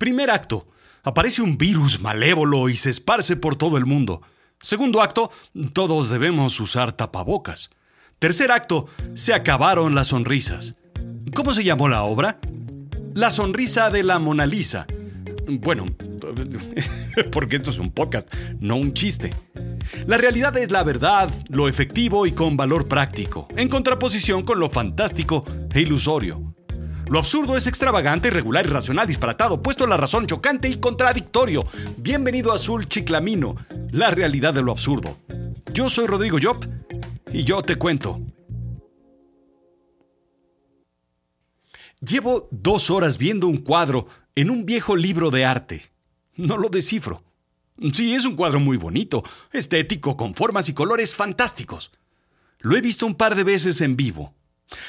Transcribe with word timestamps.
Primer 0.00 0.30
acto. 0.30 0.66
Aparece 1.02 1.42
un 1.42 1.58
virus 1.58 2.00
malévolo 2.00 2.70
y 2.70 2.76
se 2.76 2.88
esparce 2.88 3.36
por 3.36 3.56
todo 3.56 3.76
el 3.76 3.84
mundo. 3.84 4.22
Segundo 4.58 5.02
acto, 5.02 5.30
todos 5.74 6.08
debemos 6.08 6.58
usar 6.58 6.92
tapabocas. 6.92 7.68
Tercer 8.18 8.50
acto, 8.50 8.88
se 9.12 9.34
acabaron 9.34 9.94
las 9.94 10.06
sonrisas. 10.06 10.74
¿Cómo 11.34 11.52
se 11.52 11.64
llamó 11.64 11.86
la 11.86 12.04
obra? 12.04 12.40
La 13.12 13.30
sonrisa 13.30 13.90
de 13.90 14.02
la 14.02 14.18
Mona 14.18 14.46
Lisa. 14.46 14.86
Bueno, 15.46 15.84
porque 17.30 17.56
esto 17.56 17.68
es 17.68 17.78
un 17.78 17.90
podcast, 17.90 18.32
no 18.58 18.76
un 18.76 18.94
chiste. 18.94 19.34
La 20.06 20.16
realidad 20.16 20.56
es 20.56 20.70
la 20.70 20.82
verdad, 20.82 21.30
lo 21.50 21.68
efectivo 21.68 22.24
y 22.24 22.32
con 22.32 22.56
valor 22.56 22.88
práctico, 22.88 23.48
en 23.54 23.68
contraposición 23.68 24.44
con 24.44 24.60
lo 24.60 24.70
fantástico 24.70 25.44
e 25.74 25.82
ilusorio. 25.82 26.49
Lo 27.10 27.18
absurdo 27.18 27.56
es 27.56 27.66
extravagante, 27.66 28.28
irregular, 28.28 28.64
irracional, 28.64 29.04
disparatado, 29.04 29.60
puesto 29.60 29.82
en 29.82 29.90
la 29.90 29.96
razón, 29.96 30.28
chocante 30.28 30.68
y 30.68 30.76
contradictorio. 30.76 31.66
Bienvenido 31.96 32.52
a 32.52 32.54
Azul 32.54 32.88
Chiclamino, 32.88 33.56
la 33.90 34.12
realidad 34.12 34.54
de 34.54 34.62
lo 34.62 34.70
absurdo. 34.70 35.18
Yo 35.72 35.88
soy 35.88 36.06
Rodrigo 36.06 36.38
Job 36.40 36.64
y 37.32 37.42
yo 37.42 37.62
te 37.62 37.74
cuento. 37.74 38.20
Llevo 42.00 42.46
dos 42.52 42.90
horas 42.90 43.18
viendo 43.18 43.48
un 43.48 43.56
cuadro 43.56 44.06
en 44.36 44.48
un 44.48 44.64
viejo 44.64 44.94
libro 44.94 45.32
de 45.32 45.44
arte. 45.44 45.90
No 46.36 46.58
lo 46.58 46.68
descifro. 46.68 47.24
Sí, 47.92 48.14
es 48.14 48.24
un 48.24 48.36
cuadro 48.36 48.60
muy 48.60 48.76
bonito, 48.76 49.24
estético, 49.52 50.16
con 50.16 50.36
formas 50.36 50.68
y 50.68 50.74
colores 50.74 51.16
fantásticos. 51.16 51.90
Lo 52.60 52.76
he 52.76 52.80
visto 52.80 53.04
un 53.04 53.16
par 53.16 53.34
de 53.34 53.42
veces 53.42 53.80
en 53.80 53.96
vivo. 53.96 54.32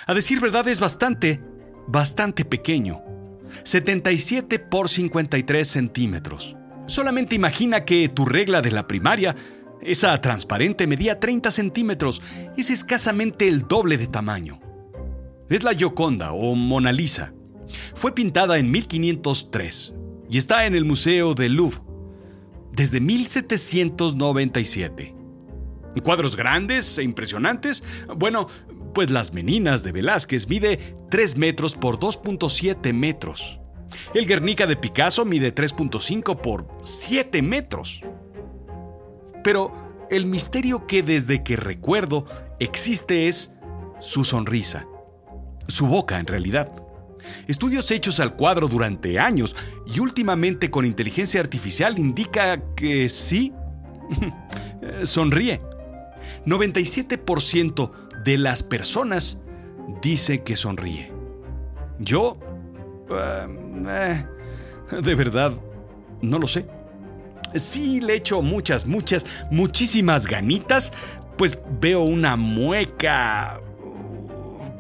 A 0.05 0.13
decir 0.13 0.40
verdad 0.40 0.67
es 0.67 0.79
bastante, 0.79 1.41
bastante 1.91 2.45
pequeño. 2.45 3.01
77 3.63 4.59
por 4.59 4.89
53 4.89 5.67
centímetros. 5.67 6.55
Solamente 6.87 7.35
imagina 7.35 7.81
que 7.81 8.07
tu 8.09 8.25
regla 8.25 8.61
de 8.61 8.71
la 8.71 8.87
primaria, 8.87 9.35
esa 9.81 10.20
transparente, 10.21 10.87
medía 10.87 11.20
30 11.20 11.51
centímetros. 11.51 12.21
Es 12.57 12.70
escasamente 12.70 13.48
el 13.48 13.67
doble 13.67 13.98
de 13.98 14.07
tamaño. 14.07 14.59
Es 15.49 15.63
la 15.63 15.73
Gioconda 15.73 16.31
o 16.31 16.55
Mona 16.55 16.91
Lisa. 16.91 17.33
Fue 17.93 18.13
pintada 18.13 18.57
en 18.57 18.71
1503 18.71 19.93
y 20.29 20.37
está 20.37 20.65
en 20.65 20.76
el 20.76 20.85
Museo 20.85 21.33
del 21.33 21.55
Louvre 21.55 21.81
desde 22.71 23.01
1797. 23.01 25.15
Cuadros 26.03 26.37
grandes 26.37 26.98
e 26.98 27.03
impresionantes. 27.03 27.83
Bueno, 28.15 28.48
pues 28.93 29.11
Las 29.11 29.34
Meninas 29.34 29.84
de 29.84 29.91
Velázquez 29.91 30.47
mide 30.47 30.95
3 31.09 31.37
metros 31.37 31.75
por 31.75 31.99
2.7 31.99 32.93
metros. 32.93 33.59
El 34.13 34.25
Guernica 34.25 34.67
de 34.67 34.75
Picasso 34.75 35.25
mide 35.25 35.53
3.5 35.53 36.39
por 36.39 36.67
7 36.81 37.41
metros. 37.41 38.01
Pero 39.43 39.91
el 40.09 40.25
misterio 40.25 40.87
que 40.87 41.03
desde 41.03 41.43
que 41.43 41.55
recuerdo 41.55 42.25
existe 42.59 43.27
es 43.27 43.51
su 43.99 44.23
sonrisa. 44.23 44.87
Su 45.67 45.87
boca, 45.87 46.20
en 46.20 46.27
realidad. 46.27 46.71
Estudios 47.48 47.91
hechos 47.91 48.20
al 48.20 48.35
cuadro 48.35 48.67
durante 48.67 49.20
años 49.20 49.55
y 49.85 49.99
últimamente 49.99 50.71
con 50.71 50.85
inteligencia 50.85 51.39
artificial 51.39 51.99
indica 51.99 52.61
que 52.76 53.09
sí, 53.09 53.53
sonríe. 55.03 55.61
97% 56.45 57.91
de 58.23 58.37
las 58.37 58.63
personas 58.63 59.37
dice 60.01 60.43
que 60.43 60.55
sonríe. 60.55 61.11
Yo, 61.99 62.37
eh, 63.09 64.25
de 65.01 65.16
verdad, 65.16 65.53
no 66.22 66.39
lo 66.39 66.47
sé. 66.47 66.66
Sí 67.55 67.99
le 67.99 68.16
echo 68.16 68.41
muchas, 68.41 68.85
muchas, 68.85 69.25
muchísimas 69.51 70.25
ganitas, 70.25 70.94
pues 71.38 71.59
veo 71.79 72.01
una 72.01 72.35
mueca, 72.35 73.59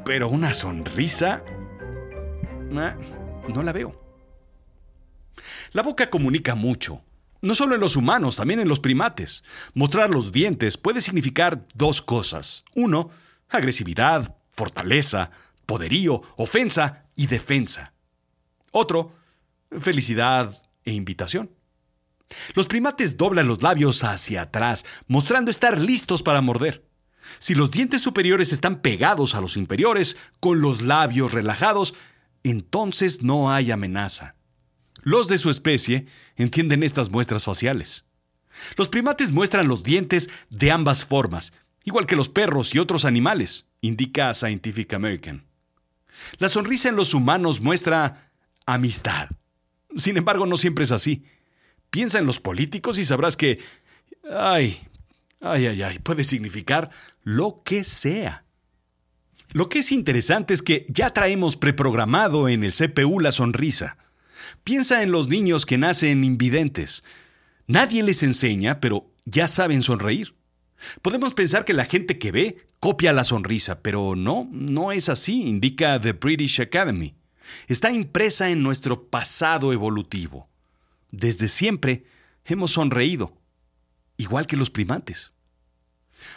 pero 0.05 0.29
una 0.29 0.53
sonrisa, 0.53 1.43
eh, 2.71 2.93
no 3.53 3.63
la 3.63 3.73
veo. 3.73 3.99
La 5.73 5.83
boca 5.83 6.09
comunica 6.09 6.55
mucho. 6.55 7.01
No 7.41 7.55
solo 7.55 7.73
en 7.73 7.81
los 7.81 7.95
humanos, 7.95 8.35
también 8.35 8.59
en 8.59 8.67
los 8.67 8.79
primates. 8.79 9.43
Mostrar 9.73 10.11
los 10.11 10.31
dientes 10.31 10.77
puede 10.77 11.01
significar 11.01 11.65
dos 11.73 12.01
cosas. 12.01 12.63
Uno, 12.75 13.09
agresividad, 13.51 14.37
fortaleza, 14.51 15.31
poderío, 15.65 16.21
ofensa 16.37 17.05
y 17.15 17.27
defensa. 17.27 17.93
Otro, 18.71 19.15
felicidad 19.79 20.55
e 20.83 20.91
invitación. 20.91 21.51
Los 22.53 22.67
primates 22.67 23.17
doblan 23.17 23.47
los 23.47 23.61
labios 23.61 24.03
hacia 24.03 24.43
atrás, 24.43 24.85
mostrando 25.07 25.51
estar 25.51 25.79
listos 25.79 26.23
para 26.23 26.41
morder. 26.41 26.85
Si 27.39 27.55
los 27.55 27.71
dientes 27.71 28.01
superiores 28.01 28.51
están 28.51 28.81
pegados 28.81 29.35
a 29.35 29.41
los 29.41 29.57
inferiores, 29.57 30.17
con 30.39 30.61
los 30.61 30.81
labios 30.81 31.33
relajados, 31.33 31.93
entonces 32.43 33.21
no 33.21 33.51
hay 33.51 33.71
amenaza. 33.71 34.35
Los 35.03 35.27
de 35.27 35.37
su 35.37 35.49
especie 35.49 36.05
entienden 36.35 36.83
estas 36.83 37.09
muestras 37.09 37.45
faciales. 37.45 38.05
Los 38.77 38.89
primates 38.89 39.31
muestran 39.31 39.67
los 39.67 39.83
dientes 39.83 40.29
de 40.49 40.71
ambas 40.71 41.05
formas, 41.05 41.53
igual 41.83 42.05
que 42.05 42.15
los 42.15 42.29
perros 42.29 42.73
y 42.75 42.79
otros 42.79 43.05
animales, 43.05 43.67
indica 43.81 44.33
Scientific 44.33 44.93
American. 44.93 45.45
La 46.37 46.49
sonrisa 46.49 46.89
en 46.89 46.95
los 46.95 47.13
humanos 47.13 47.61
muestra 47.61 48.31
amistad. 48.65 49.29
Sin 49.95 50.17
embargo, 50.17 50.45
no 50.45 50.57
siempre 50.57 50.85
es 50.85 50.91
así. 50.91 51.23
Piensa 51.89 52.19
en 52.19 52.25
los 52.25 52.39
políticos 52.39 52.99
y 52.99 53.03
sabrás 53.03 53.35
que... 53.35 53.59
Ay, 54.31 54.79
ay, 55.41 55.67
ay, 55.67 55.81
ay, 55.81 55.99
puede 55.99 56.23
significar 56.23 56.91
lo 57.23 57.63
que 57.63 57.83
sea. 57.83 58.45
Lo 59.53 59.67
que 59.67 59.79
es 59.79 59.91
interesante 59.91 60.53
es 60.53 60.61
que 60.61 60.85
ya 60.87 61.11
traemos 61.11 61.57
preprogramado 61.57 62.47
en 62.47 62.63
el 62.63 62.71
CPU 62.71 63.19
la 63.19 63.31
sonrisa. 63.31 63.97
Piensa 64.63 65.03
en 65.03 65.11
los 65.11 65.27
niños 65.27 65.65
que 65.65 65.77
nacen 65.77 66.23
invidentes. 66.23 67.03
Nadie 67.67 68.03
les 68.03 68.23
enseña, 68.23 68.79
pero 68.79 69.11
ya 69.25 69.47
saben 69.47 69.83
sonreír. 69.83 70.35
Podemos 71.01 71.33
pensar 71.33 71.65
que 71.65 71.73
la 71.73 71.85
gente 71.85 72.17
que 72.17 72.31
ve 72.31 72.57
copia 72.79 73.13
la 73.13 73.23
sonrisa, 73.23 73.81
pero 73.81 74.15
no, 74.15 74.47
no 74.51 74.91
es 74.91 75.09
así, 75.09 75.43
indica 75.47 75.99
The 75.99 76.13
British 76.13 76.61
Academy. 76.61 77.15
Está 77.67 77.91
impresa 77.91 78.49
en 78.49 78.63
nuestro 78.63 79.07
pasado 79.07 79.73
evolutivo. 79.73 80.49
Desde 81.11 81.47
siempre 81.47 82.05
hemos 82.45 82.71
sonreído, 82.71 83.37
igual 84.17 84.47
que 84.47 84.57
los 84.57 84.69
primates. 84.69 85.33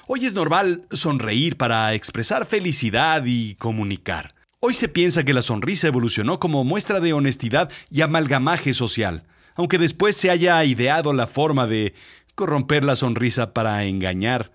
Hoy 0.07 0.27
es 0.27 0.35
normal 0.35 0.85
sonreír 0.91 1.57
para 1.57 1.95
expresar 1.95 2.47
felicidad 2.47 3.23
y 3.27 3.55
comunicar. 3.57 4.35
Hoy 4.61 4.75
se 4.75 4.89
piensa 4.89 5.25
que 5.25 5.35
la 5.35 5.43
sonrisa 5.43 5.89
evolucionó 5.89 6.41
como 6.41 6.65
muestra 6.65 7.01
de 7.01 7.13
honestidad 7.13 7.71
y 7.91 8.01
amalgamaje 8.01 8.73
social, 8.73 9.25
aunque 9.57 9.79
después 9.79 10.17
se 10.17 10.31
haya 10.31 10.65
ideado 10.65 11.13
la 11.13 11.27
forma 11.27 11.67
de 11.67 11.95
corromper 12.35 12.85
la 12.85 12.97
sonrisa 12.97 13.53
para 13.53 13.85
engañar 13.85 14.53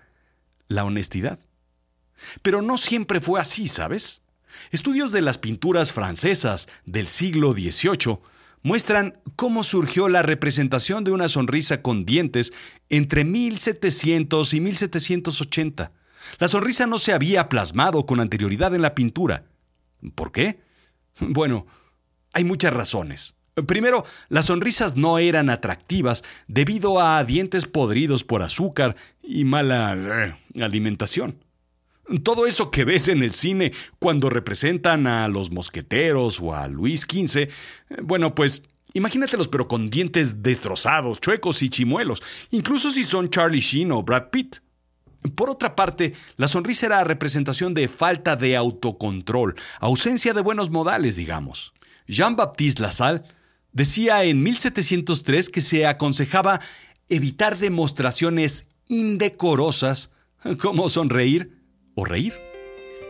la 0.68 0.84
honestidad. 0.84 1.38
Pero 2.42 2.62
no 2.62 2.78
siempre 2.78 3.20
fue 3.20 3.40
así, 3.40 3.68
¿sabes? 3.68 4.22
Estudios 4.70 5.12
de 5.12 5.22
las 5.22 5.38
pinturas 5.38 5.92
francesas 5.92 6.68
del 6.84 7.06
siglo 7.06 7.52
XVIII 7.52 8.18
muestran 8.62 9.18
cómo 9.36 9.64
surgió 9.64 10.08
la 10.08 10.22
representación 10.22 11.04
de 11.04 11.12
una 11.12 11.28
sonrisa 11.28 11.82
con 11.82 12.04
dientes 12.04 12.52
entre 12.88 13.24
1700 13.24 14.54
y 14.54 14.60
1780. 14.60 15.92
La 16.38 16.48
sonrisa 16.48 16.86
no 16.86 16.98
se 16.98 17.12
había 17.12 17.48
plasmado 17.48 18.04
con 18.06 18.20
anterioridad 18.20 18.74
en 18.74 18.82
la 18.82 18.94
pintura. 18.94 19.44
¿Por 20.14 20.32
qué? 20.32 20.60
Bueno, 21.18 21.66
hay 22.32 22.44
muchas 22.44 22.72
razones. 22.72 23.34
Primero, 23.66 24.04
las 24.28 24.46
sonrisas 24.46 24.96
no 24.96 25.18
eran 25.18 25.50
atractivas 25.50 26.22
debido 26.46 27.00
a 27.00 27.22
dientes 27.24 27.66
podridos 27.66 28.24
por 28.24 28.42
azúcar 28.42 28.96
y 29.22 29.44
mala 29.44 29.96
eh, 29.96 30.62
alimentación. 30.62 31.36
Todo 32.22 32.46
eso 32.46 32.70
que 32.70 32.84
ves 32.84 33.08
en 33.08 33.22
el 33.22 33.32
cine 33.32 33.72
cuando 33.98 34.30
representan 34.30 35.06
a 35.06 35.28
los 35.28 35.50
mosqueteros 35.52 36.40
o 36.40 36.54
a 36.54 36.66
Luis 36.66 37.02
XV, 37.02 37.36
eh, 37.36 37.50
bueno, 38.02 38.34
pues 38.34 38.62
imagínatelos 38.94 39.48
pero 39.48 39.68
con 39.68 39.90
dientes 39.90 40.42
destrozados, 40.42 41.20
chuecos 41.20 41.62
y 41.62 41.68
chimuelos, 41.68 42.22
incluso 42.50 42.90
si 42.90 43.04
son 43.04 43.30
Charlie 43.30 43.60
Sheen 43.60 43.92
o 43.92 44.02
Brad 44.02 44.30
Pitt. 44.30 44.56
Por 45.34 45.50
otra 45.50 45.76
parte, 45.76 46.14
la 46.36 46.48
sonrisa 46.48 46.86
era 46.86 47.04
representación 47.04 47.74
de 47.74 47.88
falta 47.88 48.36
de 48.36 48.56
autocontrol, 48.56 49.54
ausencia 49.78 50.32
de 50.32 50.40
buenos 50.40 50.70
modales, 50.70 51.14
digamos. 51.14 51.74
Jean-Baptiste 52.06 52.82
Lassalle 52.82 53.22
decía 53.72 54.24
en 54.24 54.42
1703 54.42 55.48
que 55.48 55.60
se 55.60 55.86
aconsejaba 55.86 56.60
evitar 57.08 57.58
demostraciones 57.58 58.70
indecorosas 58.88 60.10
como 60.60 60.88
sonreír 60.88 61.58
o 61.94 62.04
reír. 62.04 62.34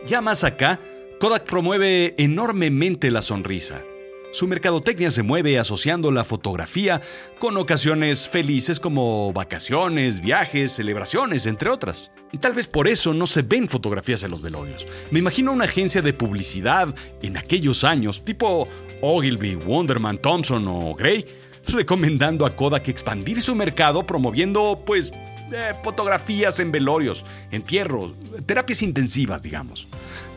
Ya 0.07 0.21
más 0.21 0.43
acá, 0.43 0.79
Kodak 1.19 1.45
promueve 1.45 2.15
enormemente 2.17 3.11
la 3.11 3.21
sonrisa. 3.21 3.83
Su 4.33 4.47
mercadotecnia 4.47 5.11
se 5.11 5.23
mueve 5.23 5.59
asociando 5.59 6.09
la 6.09 6.23
fotografía 6.23 7.01
con 7.37 7.57
ocasiones 7.57 8.29
felices 8.29 8.79
como 8.79 9.33
vacaciones, 9.33 10.21
viajes, 10.21 10.71
celebraciones, 10.71 11.45
entre 11.47 11.69
otras. 11.69 12.11
Tal 12.39 12.53
vez 12.53 12.65
por 12.65 12.87
eso 12.87 13.13
no 13.13 13.27
se 13.27 13.41
ven 13.41 13.67
fotografías 13.67 14.23
en 14.23 14.31
los 14.31 14.41
velorios. 14.41 14.87
Me 15.11 15.19
imagino 15.19 15.51
una 15.51 15.65
agencia 15.65 16.01
de 16.01 16.13
publicidad 16.13 16.95
en 17.21 17.35
aquellos 17.35 17.83
años, 17.83 18.23
tipo 18.23 18.69
Ogilvy, 19.01 19.55
Wonderman, 19.55 20.17
Thompson 20.17 20.65
o 20.65 20.95
Gray, 20.95 21.25
recomendando 21.67 22.45
a 22.45 22.55
Kodak 22.55 22.87
expandir 22.87 23.41
su 23.41 23.53
mercado 23.53 24.07
promoviendo, 24.07 24.81
pues, 24.85 25.11
eh, 25.51 25.73
fotografías 25.83 26.57
en 26.61 26.71
velorios, 26.71 27.25
entierros, 27.51 28.13
terapias 28.45 28.81
intensivas, 28.81 29.43
digamos. 29.43 29.89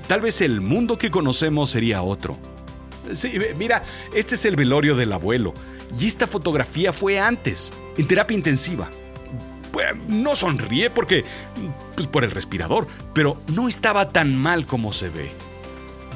Tal 0.09 0.21
vez 0.21 0.41
el 0.41 0.61
mundo 0.61 0.99
que 0.99 1.13
conocemos 1.13 1.71
sería 1.71 2.03
otro. 2.03 2.37
Sí, 3.13 3.33
mira, 3.57 3.83
este 4.15 4.35
es 4.35 4.45
el 4.45 4.57
velorio 4.57 4.97
del 4.97 5.13
abuelo. 5.13 5.55
Y 5.99 6.07
esta 6.07 6.27
fotografía 6.27 6.93
fue 6.93 7.19
antes, 7.19 7.73
en 7.97 8.07
terapia 8.07 8.37
intensiva. 8.37 8.91
No 10.09 10.37
sonríe 10.37 10.91
porque... 10.91 11.25
Pues, 11.97 12.09
por 12.09 12.25
el 12.25 12.31
respirador, 12.31 12.87
pero 13.13 13.41
no 13.49 13.69
estaba 13.69 14.11
tan 14.11 14.37
mal 14.37 14.67
como 14.67 14.93
se 14.93 15.09
ve. 15.09 15.31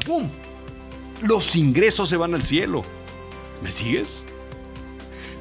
¡Bum! 0.06 0.28
Los 1.22 1.56
ingresos 1.56 2.08
se 2.08 2.16
van 2.16 2.34
al 2.34 2.44
cielo. 2.44 2.82
¿Me 3.62 3.70
sigues? 3.70 4.26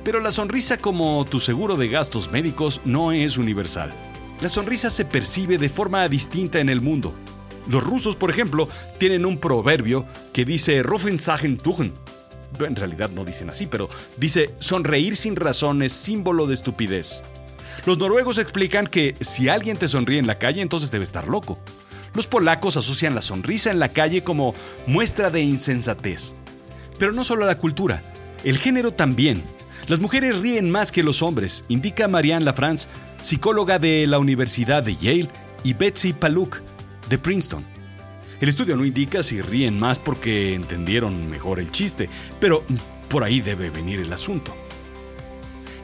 Pero 0.04 0.20
la 0.20 0.32
sonrisa 0.32 0.78
como 0.78 1.26
tu 1.26 1.40
seguro 1.40 1.76
de 1.76 1.90
gastos 1.90 2.32
médicos 2.32 2.82
no 2.86 3.12
es 3.12 3.38
universal. 3.38 3.92
La 4.42 4.50
sonrisa 4.50 4.90
se 4.90 5.06
percibe 5.06 5.58
de 5.58 5.70
forma 5.70 6.08
distinta 6.08 6.60
en 6.60 6.70
el 6.70 6.82
mundo. 6.82 7.14
Los 7.70 7.84
rusos, 7.84 8.16
por 8.16 8.30
ejemplo, 8.30 8.70
tienen 8.98 9.26
un 9.26 9.38
proverbio 9.38 10.06
que 10.34 10.46
dice 10.46 10.84
Rufen 10.84 11.20
sagen 11.20 11.58
tuchen. 11.58 11.94
En 12.60 12.76
realidad 12.76 13.10
no 13.10 13.26
dicen 13.26 13.50
así, 13.50 13.68
pero 13.68 13.90
dice 14.16 14.52
sonreír 14.60 15.16
sin 15.16 15.36
razón 15.36 15.82
es 15.82 15.92
símbolo 15.92 16.48
de 16.48 16.54
estupidez. 16.54 17.24
Los 17.86 17.98
noruegos 17.98 18.38
explican 18.38 18.88
que 18.88 19.16
si 19.22 19.50
alguien 19.50 19.78
te 19.78 19.88
sonríe 19.88 20.20
en 20.20 20.28
la 20.28 20.40
calle, 20.40 20.62
entonces 20.62 20.92
debe 20.92 21.04
estar 21.04 21.28
loco. 21.28 21.60
Los 22.14 22.28
polacos 22.28 22.78
asocian 22.78 23.16
la 23.16 23.22
sonrisa 23.22 23.70
en 23.70 23.80
la 23.80 23.90
calle 23.90 24.24
como 24.24 24.56
muestra 24.88 25.30
de 25.30 25.42
insensatez. 25.42 26.34
Pero 26.98 27.12
no 27.12 27.24
solo 27.24 27.46
la 27.46 27.58
cultura, 27.58 28.02
el 28.44 28.58
género 28.58 28.92
también. 28.92 29.44
Las 29.88 30.00
mujeres 30.00 30.38
ríen 30.38 30.72
más 30.72 30.92
que 30.92 31.04
los 31.04 31.22
hombres, 31.22 31.64
indica 31.68 32.08
Marianne 32.08 32.46
Lafrance, 32.46 32.88
psicóloga 33.22 33.78
de 33.78 34.08
la 34.08 34.20
Universidad 34.20 34.84
de 34.84 34.96
Yale, 34.96 35.30
y 35.64 35.74
Betsy 35.74 36.14
Paluk, 36.14 36.62
de 37.10 37.18
Princeton. 37.18 37.66
El 38.40 38.50
estudio 38.50 38.78
no 38.78 38.86
indica 38.86 39.24
si 39.24 39.42
ríen 39.42 39.80
más 39.80 39.98
porque 39.98 40.54
entendieron 40.54 41.30
mejor 41.30 41.60
el 41.60 41.72
chiste, 41.72 42.10
pero 42.40 42.64
por 43.10 43.24
ahí 43.24 43.42
debe 43.42 43.70
venir 43.70 44.00
el 44.00 44.14
asunto. 44.14 44.54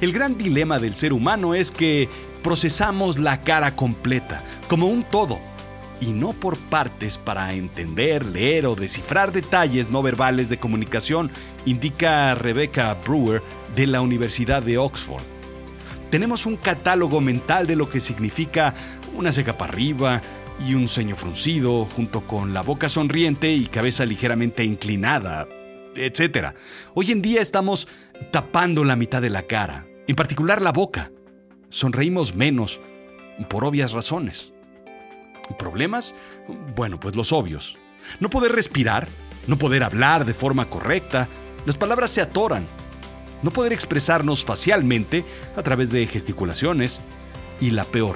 El 0.01 0.11
gran 0.11 0.37
dilema 0.37 0.79
del 0.79 0.95
ser 0.95 1.13
humano 1.13 1.55
es 1.55 1.71
que 1.71 2.09
procesamos 2.43 3.17
la 3.17 3.41
cara 3.41 3.75
completa, 3.75 4.43
como 4.67 4.87
un 4.87 5.03
todo, 5.03 5.39
y 6.01 6.11
no 6.11 6.33
por 6.33 6.57
partes 6.57 7.17
para 7.17 7.53
entender, 7.53 8.25
leer 8.25 8.65
o 8.65 8.75
descifrar 8.75 9.31
detalles 9.31 9.89
no 9.89 10.03
verbales 10.03 10.49
de 10.49 10.59
comunicación, 10.59 11.31
indica 11.65 12.35
Rebecca 12.35 12.93
Brewer 13.05 13.41
de 13.75 13.87
la 13.87 14.01
Universidad 14.01 14.61
de 14.61 14.77
Oxford. 14.77 15.23
Tenemos 16.09 16.45
un 16.45 16.57
catálogo 16.57 17.21
mental 17.21 17.65
de 17.65 17.77
lo 17.77 17.89
que 17.89 17.99
significa 17.99 18.75
una 19.15 19.31
ceja 19.31 19.57
para 19.57 19.71
arriba, 19.71 20.21
y 20.59 20.75
un 20.75 20.87
ceño 20.87 21.15
fruncido, 21.15 21.85
junto 21.85 22.21
con 22.21 22.53
la 22.53 22.61
boca 22.61 22.89
sonriente 22.89 23.53
y 23.53 23.65
cabeza 23.65 24.05
ligeramente 24.05 24.63
inclinada, 24.63 25.47
etc. 25.95 26.55
Hoy 26.93 27.11
en 27.11 27.21
día 27.21 27.41
estamos 27.41 27.87
tapando 28.31 28.83
la 28.83 28.95
mitad 28.95 29.21
de 29.21 29.29
la 29.29 29.43
cara, 29.43 29.85
en 30.07 30.15
particular 30.15 30.61
la 30.61 30.71
boca. 30.71 31.11
Sonreímos 31.69 32.35
menos, 32.35 32.81
por 33.49 33.65
obvias 33.65 33.91
razones. 33.91 34.53
¿Problemas? 35.57 36.15
Bueno, 36.75 36.99
pues 36.99 37.15
los 37.15 37.31
obvios. 37.33 37.77
No 38.19 38.29
poder 38.29 38.51
respirar, 38.51 39.07
no 39.47 39.57
poder 39.57 39.83
hablar 39.83 40.25
de 40.25 40.33
forma 40.33 40.69
correcta, 40.69 41.27
las 41.65 41.77
palabras 41.77 42.11
se 42.11 42.21
atoran, 42.21 42.65
no 43.41 43.51
poder 43.51 43.73
expresarnos 43.73 44.45
facialmente 44.45 45.25
a 45.55 45.63
través 45.63 45.89
de 45.91 46.05
gesticulaciones 46.07 47.01
y 47.59 47.71
la 47.71 47.85
peor, 47.85 48.15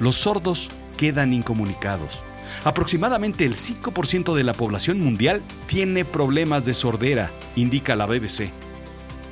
los 0.00 0.16
sordos 0.16 0.70
quedan 0.98 1.32
incomunicados. 1.32 2.22
Aproximadamente 2.64 3.46
el 3.46 3.56
5% 3.56 4.34
de 4.34 4.42
la 4.42 4.52
población 4.52 5.00
mundial 5.00 5.42
tiene 5.66 6.04
problemas 6.04 6.66
de 6.66 6.74
sordera, 6.74 7.30
indica 7.56 7.96
la 7.96 8.04
BBC. 8.04 8.50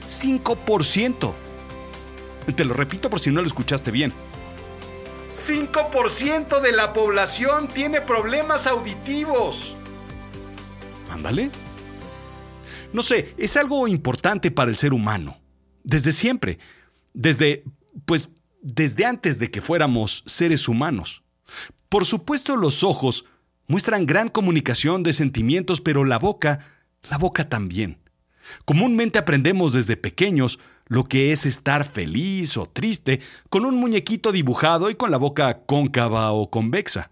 5%. 0.09 1.35
Te 2.55 2.65
lo 2.65 2.75
repito 2.75 3.11
por 3.11 3.21
si 3.21 3.31
no 3.31 3.41
lo 3.41 3.47
escuchaste 3.47 3.91
bien. 3.91 4.13
5% 5.33 6.61
de 6.61 6.73
la 6.73 6.93
población 6.93 7.69
tiene 7.69 8.01
problemas 8.01 8.67
auditivos. 8.67 9.75
Ándale. 11.11 11.51
No 12.93 13.03
sé, 13.03 13.35
es 13.37 13.57
algo 13.57 13.89
importante 13.89 14.51
para 14.51 14.71
el 14.71 14.77
ser 14.77 14.95
humano. 14.95 15.39
Desde 15.83 16.13
siempre. 16.13 16.59
Desde, 17.13 17.65
pues, 18.05 18.31
desde 18.63 19.05
antes 19.05 19.39
de 19.39 19.51
que 19.51 19.61
fuéramos 19.61 20.23
seres 20.27 20.69
humanos. 20.69 21.23
Por 21.89 22.05
supuesto 22.05 22.57
los 22.57 22.85
ojos 22.85 23.25
muestran 23.69 24.07
gran 24.07 24.29
comunicación 24.29 25.03
de 25.03 25.13
sentimientos, 25.13 25.81
pero 25.81 26.05
la 26.05 26.19
boca, 26.19 26.61
la 27.11 27.19
boca 27.19 27.49
también. 27.49 27.99
Comúnmente 28.65 29.19
aprendemos 29.19 29.73
desde 29.73 29.97
pequeños 29.97 30.59
lo 30.87 31.05
que 31.05 31.33
es 31.33 31.47
estar 31.47 31.85
feliz 31.85 32.57
o 32.57 32.67
triste 32.67 33.21
con 33.51 33.65
un 33.65 33.77
muñequito 33.77 34.31
dibujado 34.31 34.89
y 34.89 34.95
con 34.95 35.11
la 35.11 35.19
boca 35.19 35.63
cóncava 35.67 36.31
o 36.33 36.51
convexa. 36.51 37.11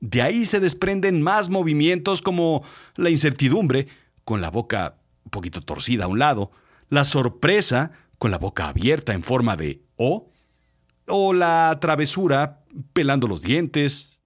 De 0.00 0.22
ahí 0.22 0.44
se 0.44 0.60
desprenden 0.60 1.22
más 1.22 1.48
movimientos 1.48 2.22
como 2.22 2.62
la 2.96 3.10
incertidumbre, 3.10 3.88
con 4.24 4.40
la 4.40 4.50
boca 4.50 4.96
un 5.24 5.30
poquito 5.30 5.60
torcida 5.60 6.04
a 6.04 6.08
un 6.08 6.18
lado, 6.18 6.50
la 6.88 7.04
sorpresa, 7.04 7.92
con 8.18 8.30
la 8.30 8.38
boca 8.38 8.68
abierta 8.68 9.12
en 9.12 9.22
forma 9.22 9.56
de 9.56 9.82
O, 9.96 10.30
o 11.08 11.32
la 11.32 11.78
travesura 11.80 12.63
pelando 12.92 13.28
los 13.28 13.42
dientes. 13.42 14.22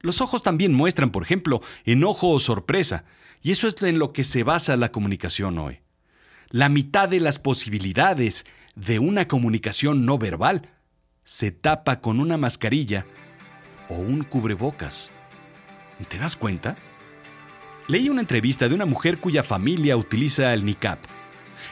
Los 0.00 0.20
ojos 0.20 0.42
también 0.42 0.72
muestran, 0.74 1.10
por 1.10 1.22
ejemplo, 1.22 1.62
enojo 1.84 2.30
o 2.30 2.38
sorpresa, 2.38 3.04
y 3.42 3.50
eso 3.52 3.68
es 3.68 3.80
en 3.82 3.98
lo 3.98 4.08
que 4.08 4.24
se 4.24 4.44
basa 4.44 4.76
la 4.76 4.92
comunicación 4.92 5.58
hoy. 5.58 5.80
La 6.50 6.68
mitad 6.68 7.08
de 7.08 7.20
las 7.20 7.38
posibilidades 7.38 8.44
de 8.74 8.98
una 8.98 9.26
comunicación 9.28 10.04
no 10.04 10.18
verbal 10.18 10.68
se 11.24 11.50
tapa 11.50 12.00
con 12.00 12.20
una 12.20 12.36
mascarilla 12.36 13.06
o 13.88 13.94
un 13.94 14.22
cubrebocas. 14.22 15.10
¿Te 16.08 16.18
das 16.18 16.36
cuenta? 16.36 16.76
Leí 17.88 18.08
una 18.08 18.20
entrevista 18.20 18.68
de 18.68 18.74
una 18.74 18.86
mujer 18.86 19.18
cuya 19.18 19.42
familia 19.42 19.96
utiliza 19.96 20.52
el 20.52 20.64
niqab. 20.64 20.98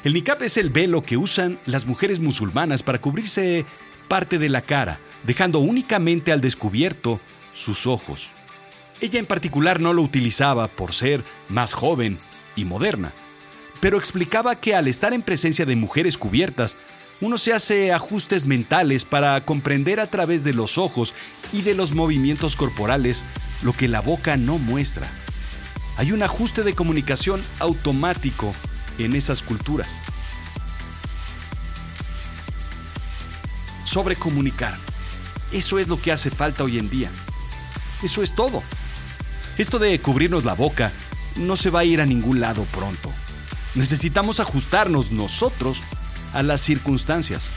El 0.05 0.15
niqab 0.15 0.43
es 0.43 0.57
el 0.57 0.71
velo 0.71 1.03
que 1.03 1.17
usan 1.17 1.59
las 1.67 1.87
mujeres 1.87 2.21
musulmanas 2.21 2.83
para 2.83 3.01
cubrirse 3.01 3.67
parte 4.11 4.41
de 4.41 4.49
la 4.49 4.63
cara, 4.63 4.99
dejando 5.23 5.61
únicamente 5.61 6.33
al 6.33 6.41
descubierto 6.41 7.21
sus 7.55 7.87
ojos. 7.87 8.33
Ella 9.01 9.21
en 9.21 9.25
particular 9.25 9.79
no 9.79 9.95
lo 9.95 10.03
utilizaba 10.03 10.67
por 10.67 10.93
ser 10.93 11.23
más 11.49 11.75
joven 11.75 12.19
y 12.57 12.65
moderna, 12.65 13.13
pero 13.79 13.97
explicaba 13.97 14.57
que 14.57 14.75
al 14.75 14.89
estar 14.89 15.13
en 15.13 15.23
presencia 15.23 15.65
de 15.65 15.77
mujeres 15.77 16.19
cubiertas, 16.19 16.77
uno 17.21 17.39
se 17.39 17.53
hace 17.53 17.93
ajustes 17.93 18.47
mentales 18.47 19.05
para 19.05 19.41
comprender 19.43 20.01
a 20.01 20.11
través 20.11 20.43
de 20.43 20.55
los 20.55 20.77
ojos 20.77 21.15
y 21.53 21.63
de 21.63 21.75
los 21.75 21.95
movimientos 21.95 22.57
corporales 22.57 23.25
lo 23.63 23.75
que 23.75 23.87
la 23.87 24.01
boca 24.01 24.37
no 24.37 24.59
muestra. 24.59 25.07
Hay 25.99 26.11
un 26.11 26.25
ajuste 26.25 26.65
de 26.65 26.75
comunicación 26.75 27.45
automático 27.61 28.53
en 28.99 29.15
esas 29.15 29.41
culturas. 29.41 29.95
Sobre 33.91 34.15
comunicar. 34.15 34.79
Eso 35.51 35.81
es 35.81 35.89
lo 35.89 36.01
que 36.01 36.13
hace 36.13 36.31
falta 36.31 36.63
hoy 36.63 36.79
en 36.79 36.89
día. 36.89 37.11
Eso 38.05 38.23
es 38.23 38.35
todo. 38.35 38.63
Esto 39.59 39.81
de 39.81 39.99
cubrirnos 40.01 40.45
la 40.45 40.55
boca 40.55 40.93
no 41.35 41.57
se 41.57 41.71
va 41.71 41.81
a 41.81 41.85
ir 41.85 42.01
a 42.01 42.07
ningún 42.07 42.41
lado 42.41 42.63
pronto. 42.67 43.11
Necesitamos 43.75 44.39
ajustarnos 44.39 45.11
nosotros 45.11 45.83
a 46.33 46.45
las 46.45 46.61
circunstancias. 46.61 47.51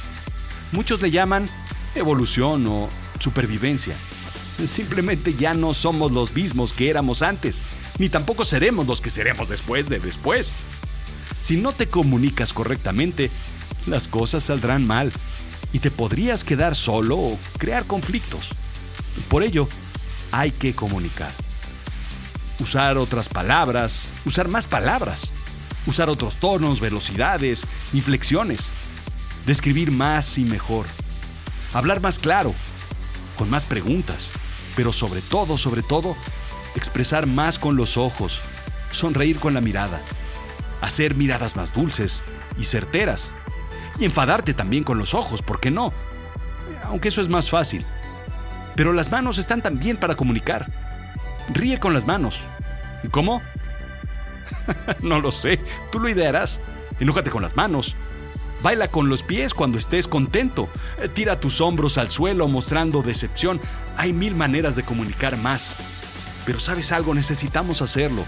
Muchos 0.71 1.01
le 1.03 1.11
llaman 1.11 1.47
evolución 1.93 2.65
o 2.65 2.89
supervivencia. 3.19 3.95
Simplemente 4.65 5.35
ya 5.35 5.53
no 5.53 5.75
somos 5.75 6.11
los 6.11 6.33
mismos 6.33 6.73
que 6.73 6.89
éramos 6.89 7.21
antes, 7.21 7.63
ni 7.99 8.09
tampoco 8.09 8.43
seremos 8.43 8.87
los 8.87 9.01
que 9.01 9.11
seremos 9.11 9.49
después 9.49 9.87
de 9.87 9.99
después. 9.99 10.53
Si 11.39 11.57
no 11.57 11.73
te 11.73 11.87
comunicas 11.87 12.53
correctamente, 12.53 13.29
las 13.85 14.07
cosas 14.07 14.45
saldrán 14.45 14.87
mal 14.87 15.13
y 15.73 15.79
te 15.79 15.91
podrías 15.91 16.45
quedar 16.45 16.75
solo 16.75 17.17
o 17.17 17.39
crear 17.57 17.85
conflictos. 17.85 18.49
Por 19.27 19.43
ello, 19.43 19.67
hay 20.31 20.51
que 20.51 20.73
comunicar. 20.73 21.33
Usar 22.59 22.97
otras 22.97 23.27
palabras, 23.27 24.13
usar 24.25 24.47
más 24.47 24.67
palabras. 24.67 25.31
usar 25.85 26.09
otros 26.09 26.37
tonos, 26.37 26.79
velocidades, 26.79 27.65
inflexiones, 27.93 28.69
describir 29.45 29.91
más 29.91 30.37
y 30.37 30.45
mejor, 30.45 30.85
hablar 31.73 32.01
más 32.01 32.19
claro, 32.19 32.53
con 33.37 33.49
más 33.49 33.65
preguntas, 33.65 34.29
pero 34.75 34.93
sobre 34.93 35.21
todo, 35.21 35.57
sobre 35.57 35.81
todo, 35.83 36.15
expresar 36.75 37.27
más 37.27 37.59
con 37.59 37.75
los 37.75 37.97
ojos, 37.97 38.41
sonreír 38.91 39.39
con 39.39 39.53
la 39.53 39.61
mirada, 39.61 40.01
hacer 40.81 41.15
miradas 41.15 41.55
más 41.55 41.73
dulces 41.73 42.23
y 42.57 42.63
certeras, 42.63 43.29
y 43.99 44.05
enfadarte 44.05 44.53
también 44.53 44.83
con 44.83 44.97
los 44.97 45.13
ojos, 45.13 45.41
¿por 45.41 45.59
qué 45.59 45.71
no? 45.71 45.93
Aunque 46.85 47.09
eso 47.09 47.21
es 47.21 47.29
más 47.29 47.49
fácil. 47.49 47.85
Pero 48.75 48.93
las 48.93 49.11
manos 49.11 49.37
están 49.37 49.61
también 49.61 49.97
para 49.97 50.15
comunicar. 50.15 50.67
Ríe 51.49 51.79
con 51.79 51.93
las 51.93 52.05
manos. 52.05 52.39
¿Cómo? 53.11 53.41
no 55.01 55.19
lo 55.19 55.31
sé, 55.31 55.59
tú 55.91 55.99
lo 55.99 56.09
idearás. 56.09 56.59
Enójate 56.99 57.29
con 57.29 57.41
las 57.41 57.55
manos. 57.55 57.95
Baila 58.61 58.87
con 58.87 59.09
los 59.09 59.23
pies 59.23 59.53
cuando 59.53 59.77
estés 59.77 60.07
contento. 60.07 60.69
Tira 61.13 61.39
tus 61.39 61.59
hombros 61.59 61.97
al 61.97 62.09
suelo 62.09 62.47
mostrando 62.47 63.01
decepción. 63.01 63.59
Hay 63.97 64.13
mil 64.13 64.35
maneras 64.35 64.75
de 64.75 64.83
comunicar 64.83 65.37
más. 65.37 65.75
Pero 66.45 66.59
sabes 66.59 66.91
algo, 66.91 67.13
necesitamos 67.13 67.81
hacerlo. 67.81 68.23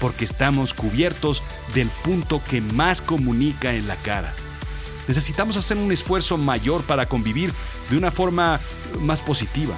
Porque 0.00 0.24
estamos 0.24 0.74
cubiertos 0.74 1.42
del 1.72 1.88
punto 1.88 2.42
que 2.50 2.60
más 2.60 3.00
comunica 3.00 3.74
en 3.74 3.86
la 3.86 3.96
cara. 3.96 4.34
Necesitamos 5.06 5.56
hacer 5.56 5.76
un 5.76 5.92
esfuerzo 5.92 6.38
mayor 6.38 6.82
para 6.82 7.06
convivir 7.06 7.52
de 7.90 7.98
una 7.98 8.10
forma 8.10 8.60
más 9.00 9.22
positiva. 9.22 9.74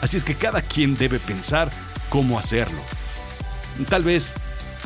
Así 0.00 0.16
es 0.16 0.24
que 0.24 0.34
cada 0.34 0.62
quien 0.62 0.96
debe 0.96 1.18
pensar 1.18 1.70
cómo 2.08 2.38
hacerlo. 2.38 2.80
Tal 3.88 4.04
vez 4.04 4.34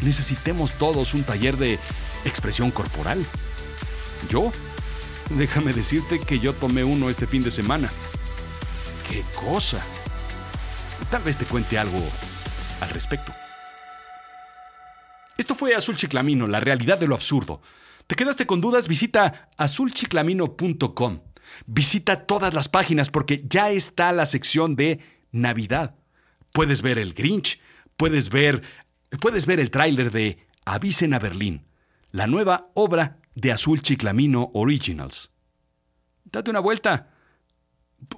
necesitemos 0.02 0.72
todos 0.72 1.14
un 1.14 1.24
taller 1.24 1.56
de 1.56 1.78
expresión 2.24 2.70
corporal. 2.70 3.24
Yo, 4.28 4.52
déjame 5.30 5.72
decirte 5.72 6.20
que 6.20 6.38
yo 6.38 6.52
tomé 6.52 6.84
uno 6.84 7.10
este 7.10 7.26
fin 7.26 7.42
de 7.42 7.50
semana. 7.50 7.90
¡Qué 9.08 9.22
cosa! 9.34 9.80
Tal 11.10 11.22
vez 11.22 11.36
te 11.36 11.44
cuente 11.44 11.78
algo 11.78 12.00
al 12.80 12.88
respecto. 12.90 13.32
Esto 15.36 15.54
fue 15.54 15.74
Azul 15.74 15.96
Chiclamino, 15.96 16.46
la 16.46 16.60
realidad 16.60 16.98
de 16.98 17.08
lo 17.08 17.14
absurdo. 17.14 17.60
¿Te 18.06 18.16
quedaste 18.16 18.46
con 18.46 18.60
dudas? 18.60 18.88
Visita 18.88 19.50
azulchiclamino.com. 19.56 21.20
Visita 21.66 22.26
todas 22.26 22.54
las 22.54 22.68
páginas 22.68 23.10
porque 23.10 23.44
ya 23.48 23.70
está 23.70 24.12
la 24.12 24.26
sección 24.26 24.76
de 24.76 25.00
Navidad. 25.32 25.94
Puedes 26.52 26.82
ver 26.82 26.98
el 26.98 27.14
Grinch, 27.14 27.60
puedes 27.96 28.30
ver, 28.30 28.62
puedes 29.20 29.46
ver 29.46 29.60
el 29.60 29.70
tráiler 29.70 30.10
de 30.10 30.38
Avisen 30.64 31.14
a 31.14 31.18
Berlín, 31.18 31.66
la 32.12 32.26
nueva 32.26 32.64
obra 32.74 33.18
de 33.34 33.52
Azul 33.52 33.82
Chiclamino 33.82 34.50
Originals. 34.54 35.30
Date 36.24 36.50
una 36.50 36.60
vuelta. 36.60 37.10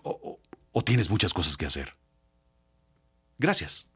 O, 0.03 0.41
o 0.73 0.85
tienes 0.85 1.11
muchas 1.11 1.33
cosas 1.33 1.57
que 1.57 1.67
hacer. 1.67 1.93
Gracias. 3.39 3.87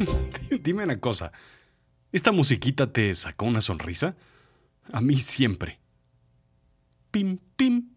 Dime 0.62 0.84
una 0.84 0.98
cosa, 0.98 1.32
¿esta 2.12 2.32
musiquita 2.32 2.92
te 2.92 3.14
sacó 3.14 3.46
una 3.46 3.60
sonrisa? 3.60 4.16
A 4.92 5.00
mí 5.00 5.14
siempre. 5.14 5.78
Pim, 7.10 7.38
pim, 7.56 7.91